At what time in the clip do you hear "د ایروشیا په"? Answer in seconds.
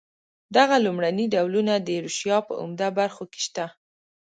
1.79-2.53